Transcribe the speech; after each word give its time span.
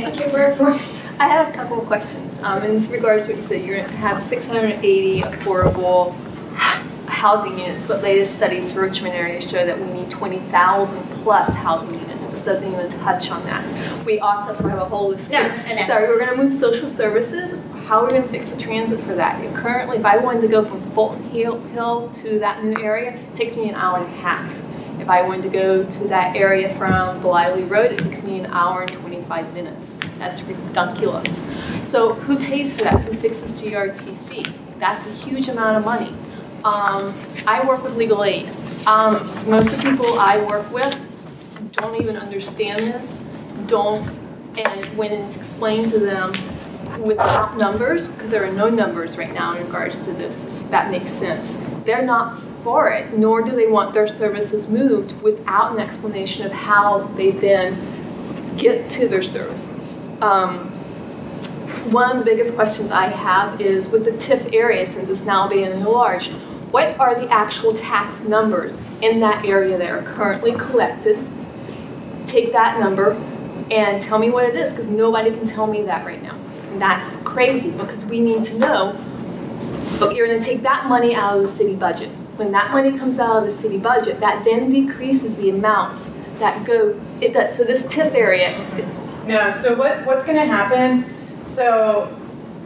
Thank 0.00 0.18
you 0.20 0.30
for, 0.30 0.72
I 1.18 1.28
have 1.28 1.48
a 1.48 1.52
couple 1.52 1.80
of 1.80 1.86
questions. 1.86 2.38
Um, 2.42 2.62
in 2.62 2.80
regards 2.90 3.26
to 3.26 3.32
what 3.32 3.36
you 3.38 3.44
said, 3.46 3.64
you're 3.64 3.82
have 3.82 4.18
six 4.18 4.46
hundred 4.46 4.72
and 4.72 4.84
eighty 4.84 5.20
affordable 5.20 6.14
housing 7.06 7.58
units, 7.58 7.86
but 7.86 8.02
latest 8.02 8.34
studies 8.34 8.72
for 8.72 8.80
Richmond 8.80 9.14
area 9.14 9.42
show 9.42 9.66
that 9.66 9.78
we 9.78 9.90
need 9.92 10.10
twenty 10.10 10.38
thousand 10.38 11.02
plus 11.22 11.54
housing 11.54 11.92
units. 11.92 12.24
This 12.26 12.44
doesn't 12.44 12.72
even 12.72 12.90
touch 13.00 13.30
on 13.30 13.44
that. 13.44 13.62
We 14.06 14.20
also, 14.20 14.54
have 14.68 14.78
a 14.78 14.84
whole 14.86 15.08
list. 15.08 15.30
No. 15.30 15.42
Sorry, 15.86 16.08
we're 16.08 16.18
gonna 16.18 16.36
move 16.36 16.54
social 16.54 16.88
services. 16.88 17.58
How 17.86 18.00
are 18.00 18.04
we 18.04 18.10
gonna 18.12 18.28
fix 18.28 18.52
the 18.52 18.58
transit 18.58 19.00
for 19.00 19.14
that? 19.16 19.54
Currently, 19.54 19.98
if 19.98 20.06
I 20.06 20.16
wanted 20.16 20.40
to 20.42 20.48
go 20.48 20.64
from 20.64 20.80
Fulton 20.92 21.22
Hill, 21.24 21.60
Hill 21.74 22.08
to 22.14 22.38
that 22.38 22.64
new 22.64 22.82
area, 22.82 23.12
it 23.16 23.36
takes 23.36 23.56
me 23.56 23.68
an 23.68 23.74
hour 23.74 23.98
and 23.98 24.06
a 24.06 24.16
half. 24.18 24.56
If 25.00 25.08
I 25.08 25.22
wanted 25.22 25.42
to 25.42 25.48
go 25.48 25.84
to 25.84 26.08
that 26.08 26.36
area 26.36 26.74
from 26.76 27.20
Bliley 27.20 27.68
Road, 27.68 27.90
it 27.90 27.98
takes 27.98 28.22
me 28.22 28.38
an 28.38 28.46
hour 28.46 28.82
and 28.82 28.90
25 29.30 29.54
minutes. 29.54 29.94
That's 30.18 30.42
ridiculous. 30.42 31.44
So 31.86 32.14
who 32.14 32.36
pays 32.38 32.74
for 32.76 32.82
that? 32.82 33.00
Who 33.04 33.12
fixes 33.12 33.52
GRTC? 33.52 34.52
That's 34.80 35.06
a 35.06 35.28
huge 35.28 35.48
amount 35.48 35.76
of 35.76 35.84
money. 35.84 36.12
Um, 36.64 37.14
I 37.46 37.64
work 37.66 37.84
with 37.84 37.96
legal 37.96 38.24
aid. 38.24 38.48
Um, 38.88 39.14
most 39.48 39.72
of 39.72 39.80
the 39.80 39.90
people 39.90 40.18
I 40.18 40.44
work 40.44 40.70
with 40.72 40.98
don't 41.72 42.00
even 42.00 42.16
understand 42.16 42.80
this, 42.80 43.24
don't, 43.66 44.08
and 44.58 44.84
when 44.96 45.12
it's 45.12 45.36
explained 45.36 45.92
to 45.92 46.00
them 46.00 46.32
with 46.98 47.18
without 47.18 47.56
numbers, 47.56 48.08
because 48.08 48.30
there 48.30 48.44
are 48.44 48.52
no 48.52 48.68
numbers 48.68 49.16
right 49.16 49.32
now 49.32 49.54
in 49.54 49.64
regards 49.64 50.00
to 50.00 50.12
this, 50.12 50.62
that 50.70 50.90
makes 50.90 51.12
sense. 51.12 51.56
They're 51.84 52.04
not 52.04 52.42
for 52.64 52.90
it, 52.90 53.16
nor 53.16 53.42
do 53.42 53.52
they 53.52 53.68
want 53.68 53.94
their 53.94 54.08
services 54.08 54.68
moved 54.68 55.22
without 55.22 55.72
an 55.72 55.78
explanation 55.78 56.44
of 56.44 56.52
how 56.52 57.04
they 57.16 57.30
then 57.30 57.78
get 58.60 58.90
to 58.90 59.08
their 59.08 59.22
services. 59.22 59.98
Um, 60.20 60.58
one 61.90 62.12
of 62.12 62.18
the 62.18 62.24
biggest 62.24 62.54
questions 62.54 62.90
I 62.90 63.06
have 63.06 63.60
is 63.60 63.88
with 63.88 64.04
the 64.04 64.12
TIF 64.12 64.52
area, 64.52 64.86
since 64.86 65.08
it's 65.08 65.24
now 65.24 65.48
being 65.48 65.70
enlarged, 65.70 66.30
what 66.70 66.96
are 67.00 67.14
the 67.18 67.28
actual 67.30 67.72
tax 67.72 68.22
numbers 68.22 68.84
in 69.00 69.18
that 69.20 69.44
area 69.44 69.78
that 69.78 69.90
are 69.90 70.02
currently 70.02 70.52
collected? 70.52 71.18
Take 72.26 72.52
that 72.52 72.78
number 72.78 73.12
and 73.70 74.00
tell 74.02 74.18
me 74.18 74.30
what 74.30 74.44
it 74.44 74.54
is, 74.54 74.72
because 74.72 74.88
nobody 74.88 75.30
can 75.30 75.46
tell 75.46 75.66
me 75.66 75.82
that 75.82 76.04
right 76.04 76.22
now. 76.22 76.36
And 76.70 76.80
that's 76.80 77.16
crazy, 77.18 77.70
because 77.70 78.04
we 78.04 78.20
need 78.20 78.44
to 78.44 78.58
know, 78.58 78.96
but 79.98 80.14
you're 80.14 80.28
gonna 80.28 80.42
take 80.42 80.62
that 80.62 80.86
money 80.86 81.14
out 81.14 81.38
of 81.38 81.42
the 81.42 81.48
city 81.48 81.74
budget. 81.74 82.10
When 82.36 82.52
that 82.52 82.70
money 82.70 82.96
comes 82.96 83.18
out 83.18 83.42
of 83.42 83.46
the 83.46 83.52
city 83.52 83.78
budget, 83.78 84.20
that 84.20 84.44
then 84.44 84.70
decreases 84.70 85.36
the 85.36 85.50
amounts 85.50 86.10
that 86.40 86.64
go, 86.64 87.00
it 87.20 87.32
does, 87.32 87.56
so 87.56 87.64
this 87.64 87.86
TIF 87.86 88.14
area, 88.14 88.50
No, 89.26 89.50
so 89.50 89.74
what, 89.74 90.04
what's 90.04 90.24
gonna 90.24 90.44
happen, 90.46 91.04
so, 91.44 92.12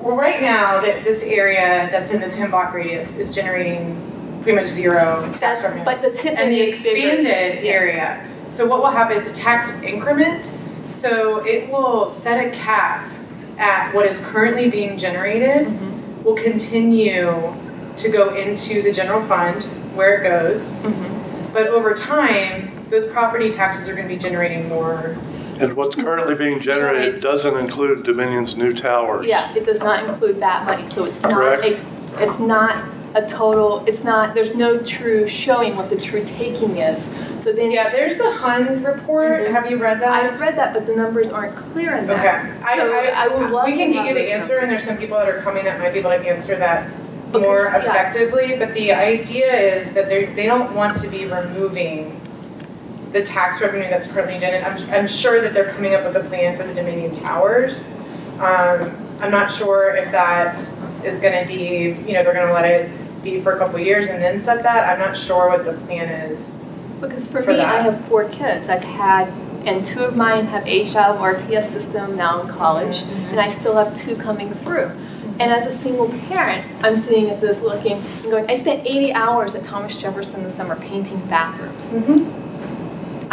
well, 0.00 0.16
right 0.16 0.40
now, 0.40 0.80
that 0.80 1.04
this 1.04 1.22
area 1.24 1.88
that's 1.90 2.10
in 2.10 2.20
the 2.20 2.28
ten 2.28 2.50
block 2.50 2.72
radius 2.72 3.16
is 3.16 3.34
generating 3.34 3.96
pretty 4.42 4.56
much 4.58 4.68
zero 4.68 5.32
tax 5.36 5.62
revenue. 5.62 5.84
but 5.84 6.02
the 6.02 6.10
TIF 6.10 6.34
And 6.36 6.50
the 6.52 6.60
is 6.60 6.74
expanded 6.84 7.24
Yes. 7.24 7.64
area, 7.64 8.26
so 8.48 8.66
what 8.66 8.80
will 8.80 8.90
happen, 8.90 9.16
it's 9.16 9.28
a 9.28 9.32
tax 9.32 9.72
increment, 9.82 10.50
so 10.88 11.38
it 11.46 11.70
will 11.70 12.08
set 12.10 12.44
a 12.46 12.50
cap 12.50 13.08
at 13.58 13.94
what 13.94 14.06
is 14.06 14.18
currently 14.20 14.68
being 14.68 14.98
generated, 14.98 15.66
Mhm, 15.68 16.24
will 16.24 16.34
continue 16.34 17.32
to 17.96 18.08
go 18.08 18.34
into 18.34 18.82
the 18.82 18.92
general 18.92 19.22
fund 19.22 19.64
where 19.94 20.14
it 20.16 20.22
goes. 20.28 20.72
mhm. 20.72 20.94
But 21.52 21.68
over 21.68 21.92
time, 21.94 22.71
those 22.92 23.06
property 23.06 23.50
taxes 23.50 23.88
are 23.88 23.94
gonna 23.96 24.06
be 24.06 24.18
generating 24.18 24.68
more. 24.68 25.16
And 25.60 25.74
what's 25.74 25.96
currently 25.96 26.34
being 26.34 26.60
generated 26.60 27.22
doesn't 27.22 27.56
include 27.56 28.04
Dominion's 28.04 28.54
new 28.56 28.72
towers. 28.74 29.24
Yeah, 29.26 29.52
it 29.54 29.64
does 29.64 29.80
not 29.80 30.04
include 30.06 30.40
that 30.40 30.66
money, 30.66 30.86
so 30.86 31.04
it's 31.06 31.22
not 31.22 31.32
Correct. 31.32 31.64
a, 31.64 32.22
it's 32.22 32.38
not 32.38 32.76
a 33.14 33.26
total, 33.26 33.82
it's 33.86 34.04
not, 34.04 34.34
there's 34.34 34.54
no 34.54 34.78
true 34.78 35.26
showing 35.26 35.74
what 35.76 35.88
the 35.88 35.96
true 35.96 36.22
taking 36.26 36.76
is. 36.78 37.08
So 37.42 37.52
then, 37.52 37.70
Yeah, 37.70 37.88
there's 37.90 38.16
the 38.18 38.30
HUN 38.30 38.82
report, 38.84 39.46
Mhm. 39.48 39.50
have 39.52 39.70
you 39.70 39.78
read 39.78 40.00
that? 40.00 40.12
I've 40.12 40.38
read 40.40 40.56
that, 40.58 40.74
but 40.74 40.84
the 40.86 40.94
numbers 40.94 41.30
aren't 41.30 41.56
clear 41.56 41.94
in 41.94 42.04
Okay, 42.10 42.20
that. 42.22 42.46
I, 42.62 42.76
So 42.76 42.92
I 42.92 43.28
would 43.28 43.50
love 43.50 43.64
we 43.66 43.72
can 43.76 43.92
have 43.94 44.04
get 44.04 44.08
you 44.08 44.14
the 44.14 44.20
those 44.22 44.30
answer, 44.32 44.52
and 44.58 44.62
numbers. 44.68 44.84
there's 44.84 44.88
some 44.88 44.98
people 44.98 45.16
that 45.18 45.28
are 45.30 45.40
coming 45.40 45.64
that 45.64 45.78
might 45.78 45.94
be 45.94 46.00
able 46.00 46.10
to 46.10 46.16
answer 46.28 46.56
that 46.56 46.88
Because, 47.32 47.42
more 47.46 47.64
yeah. 47.64 47.76
effectively, 47.78 48.56
but 48.58 48.74
the 48.74 48.92
idea 48.92 49.50
is 49.54 49.92
that 49.92 50.08
they, 50.10 50.26
they 50.26 50.44
don't 50.46 50.72
want 50.74 50.96
to 50.98 51.08
be 51.08 51.24
removing 51.26 52.18
the 53.12 53.22
tax 53.22 53.60
revenue 53.60 53.88
that's 53.88 54.06
currently 54.06 54.38
generated. 54.38 54.66
I'm, 54.66 54.90
I'm 54.90 55.08
sure 55.08 55.40
that 55.40 55.54
they're 55.54 55.72
coming 55.72 55.94
up 55.94 56.04
with 56.04 56.16
a 56.16 56.26
plan 56.28 56.56
for 56.56 56.66
the 56.66 56.74
Dominion 56.74 57.12
Towers. 57.12 57.86
Um, 58.38 58.96
I'm 59.20 59.30
not 59.30 59.50
sure 59.50 59.94
if 59.94 60.10
that 60.10 60.56
is 61.04 61.18
gonna 61.18 61.46
be, 61.46 61.96
you 62.06 62.14
know, 62.14 62.22
they're 62.24 62.34
gonna 62.34 62.52
let 62.52 62.64
it 62.64 63.22
be 63.22 63.40
for 63.40 63.52
a 63.52 63.58
couple 63.58 63.78
years 63.78 64.08
and 64.08 64.20
then 64.20 64.40
set 64.40 64.62
that. 64.62 64.88
I'm 64.88 64.98
not 64.98 65.16
sure 65.16 65.48
what 65.48 65.64
the 65.64 65.74
plan 65.84 66.08
is. 66.28 66.60
Because 67.00 67.26
for 67.28 67.42
for 67.42 67.52
me, 67.52 67.60
I 67.60 67.80
have 67.82 68.04
four 68.06 68.28
kids. 68.28 68.68
I've 68.68 68.84
had, 68.84 69.28
and 69.66 69.84
two 69.84 70.00
of 70.04 70.16
mine 70.16 70.46
have 70.46 70.66
aged 70.66 70.96
out 70.96 71.16
of 71.16 71.20
RPS 71.20 71.64
system 71.64 72.16
now 72.16 72.40
in 72.40 72.48
college, 72.48 73.02
and 73.02 73.40
I 73.40 73.48
still 73.48 73.76
have 73.76 73.94
two 73.94 74.16
coming 74.16 74.52
through. 74.52 74.90
And 75.40 75.50
as 75.52 75.66
a 75.66 75.72
single 75.72 76.08
parent, 76.28 76.64
I'm 76.82 76.96
sitting 76.96 77.28
at 77.30 77.40
this 77.40 77.60
looking 77.60 77.94
and 77.94 78.24
going, 78.24 78.48
I 78.50 78.56
spent 78.56 78.86
80 78.86 79.12
hours 79.14 79.54
at 79.54 79.64
Thomas 79.64 80.00
Jefferson 80.00 80.44
this 80.44 80.54
summer 80.54 80.76
painting 80.76 81.24
bathrooms. 81.26 81.94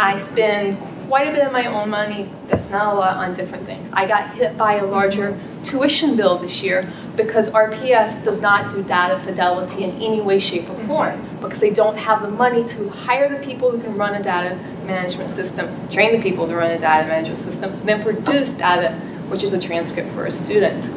I 0.00 0.16
spend 0.16 0.78
quite 1.08 1.28
a 1.28 1.30
bit 1.30 1.44
of 1.44 1.52
my 1.52 1.66
own 1.66 1.90
money, 1.90 2.30
that's 2.46 2.70
not 2.70 2.94
a 2.94 2.96
lot, 2.96 3.18
on 3.18 3.34
different 3.34 3.66
things. 3.66 3.90
I 3.92 4.06
got 4.06 4.34
hit 4.34 4.56
by 4.56 4.76
a 4.76 4.86
larger 4.86 5.38
tuition 5.62 6.16
bill 6.16 6.38
this 6.38 6.62
year 6.62 6.90
because 7.16 7.50
RPS 7.50 8.24
does 8.24 8.40
not 8.40 8.70
do 8.70 8.82
data 8.82 9.18
fidelity 9.18 9.84
in 9.84 9.90
any 10.00 10.22
way, 10.22 10.38
shape, 10.38 10.70
or 10.70 10.74
form 10.86 11.18
mm-hmm. 11.18 11.42
because 11.42 11.60
they 11.60 11.68
don't 11.68 11.98
have 11.98 12.22
the 12.22 12.30
money 12.30 12.64
to 12.68 12.88
hire 12.88 13.28
the 13.28 13.44
people 13.44 13.70
who 13.70 13.78
can 13.78 13.94
run 13.98 14.14
a 14.14 14.22
data 14.22 14.56
management 14.86 15.28
system, 15.28 15.68
train 15.90 16.16
the 16.16 16.22
people 16.22 16.48
to 16.48 16.56
run 16.56 16.70
a 16.70 16.78
data 16.78 17.06
management 17.06 17.38
system, 17.38 17.78
then 17.84 18.02
produce 18.02 18.54
data, 18.54 18.94
which 19.28 19.42
is 19.42 19.52
a 19.52 19.60
transcript 19.60 20.10
for 20.12 20.24
a 20.24 20.30
student. 20.30 20.88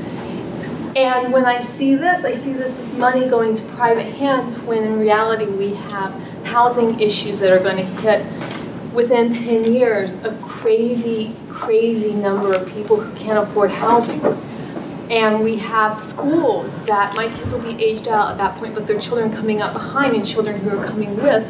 And 0.95 1.33
when 1.33 1.43
I 1.43 1.61
see 1.61 1.95
this, 1.95 2.23
I 2.23 2.31
see 2.31 2.53
this 2.53 2.79
as 2.79 2.93
money 2.97 3.27
going 3.27 3.53
to 3.55 3.63
private 3.75 4.05
hands 4.05 4.59
when 4.59 4.83
in 4.83 4.97
reality 4.97 5.45
we 5.45 5.73
have 5.73 6.13
housing 6.45 6.99
issues 7.01 7.39
that 7.39 7.51
are 7.51 7.59
going 7.59 7.77
to 7.77 7.83
hit 8.01 8.23
within 8.93 9.31
10 9.31 9.73
years 9.73 10.23
a 10.23 10.35
crazy, 10.37 11.35
crazy 11.49 12.13
number 12.13 12.53
of 12.53 12.67
people 12.69 12.99
who 12.99 13.15
can't 13.17 13.39
afford 13.39 13.71
housing. 13.71 14.21
And 15.09 15.43
we 15.43 15.57
have 15.57 15.99
schools 15.99 16.83
that 16.85 17.15
my 17.15 17.27
kids 17.35 17.51
will 17.51 17.61
be 17.61 17.83
aged 17.83 18.07
out 18.07 18.31
at 18.31 18.37
that 18.37 18.57
point, 18.57 18.73
but 18.73 18.87
their 18.87 18.99
children 18.99 19.31
coming 19.33 19.61
up 19.61 19.73
behind 19.73 20.15
and 20.15 20.25
children 20.25 20.59
who 20.59 20.69
are 20.77 20.85
coming 20.85 21.15
with 21.17 21.47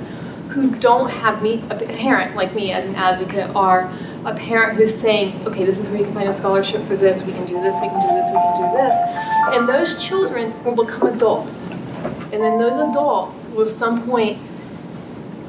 who 0.54 0.76
don't 0.76 1.10
have 1.10 1.42
me, 1.42 1.64
a 1.70 1.76
parent 1.76 2.36
like 2.36 2.54
me 2.54 2.72
as 2.72 2.86
an 2.86 2.96
advocate, 2.96 3.54
or 3.56 3.92
a 4.26 4.36
parent 4.36 4.78
who's 4.78 4.96
saying, 4.96 5.46
okay, 5.48 5.66
this 5.66 5.80
is 5.80 5.90
where 5.90 5.98
you 5.98 6.06
can 6.06 6.14
find 6.14 6.30
a 6.30 6.34
scholarship 6.34 6.84
for 6.86 6.96
this, 6.96 7.24
we 7.24 7.34
can 7.34 7.46
do 7.46 7.60
this, 7.62 7.76
we 7.82 7.90
can 7.90 8.00
do 8.00 8.08
this, 8.08 8.30
we 8.30 8.38
can 8.38 8.72
do 8.72 8.78
this. 8.78 9.56
And 9.56 9.68
those 9.68 10.04
children 10.04 10.54
will 10.64 10.86
become 10.86 11.08
adults. 11.08 11.72
And 11.72 12.42
then 12.42 12.58
those 12.58 12.78
adults 12.78 13.48
will 13.48 13.64
at 13.64 13.70
some 13.70 14.08
point 14.08 14.40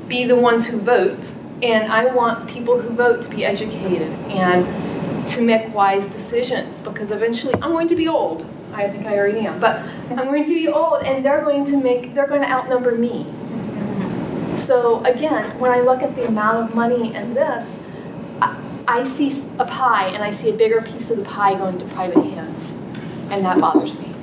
be 0.09 0.25
the 0.25 0.37
ones 0.37 0.66
who 0.66 0.78
vote. 0.78 1.32
And 1.64 1.91
I 1.91 2.04
want 2.06 2.47
people 2.47 2.78
who 2.78 2.91
vote 2.94 3.22
to 3.22 3.30
be 3.30 3.42
educated 3.44 4.10
and 4.28 5.30
to 5.30 5.41
make 5.41 5.75
wise 5.75 6.06
decisions 6.06 6.82
because 6.82 7.10
eventually 7.10 7.54
I'm 7.54 7.70
going 7.72 7.88
to 7.88 7.97
be 7.97 8.06
old. 8.06 8.47
I 8.75 8.88
think 8.91 9.06
I 9.06 9.16
already 9.16 9.41
am, 9.47 9.60
but 9.60 9.80
I'm 10.10 10.26
going 10.26 10.44
to 10.44 10.54
be 10.54 10.69
old 10.69 11.04
and 11.04 11.25
they're 11.25 11.41
going 11.41 11.64
to 11.66 11.78
make, 11.78 12.12
they're 12.12 12.26
going 12.26 12.42
to 12.42 12.50
outnumber 12.50 12.94
me. 12.94 13.25
So 14.56 15.02
again, 15.04 15.58
when 15.58 15.70
I 15.70 15.80
look 15.80 16.02
at 16.02 16.14
the 16.16 16.26
amount 16.26 16.69
of 16.69 16.75
money 16.75 17.14
in 17.14 17.32
this, 17.32 17.78
I- 18.42 18.56
I 18.86 19.04
see 19.04 19.42
a 19.58 19.64
pie 19.64 20.08
and 20.08 20.22
I 20.22 20.32
see 20.32 20.50
a 20.50 20.54
bigger 20.54 20.82
piece 20.82 21.10
of 21.10 21.16
the 21.16 21.25
pie 21.25 21.54
going 21.54 21.78
to 21.78 21.86
private 21.86 22.22
hands. 22.22 22.72
And 23.31 23.43
that 23.46 23.58
bothers 23.58 23.99
me. 23.99 24.13